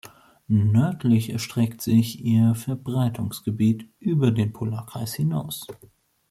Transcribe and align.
Nördlich 0.47 1.29
erstreckt 1.29 1.83
sich 1.83 2.25
ihr 2.25 2.55
Verbreitungsgebiet 2.55 3.87
über 3.99 4.31
den 4.31 4.51
Polarkreis 4.51 5.13
hinaus. 5.13 5.67